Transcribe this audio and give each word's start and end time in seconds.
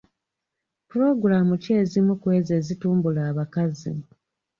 Pulogulaamu 0.87 1.53
ki 1.63 1.69
ezimu 1.81 2.13
ku 2.21 2.27
ezo 2.37 2.51
ezitumbula 2.59 3.21
abakazi? 3.31 3.91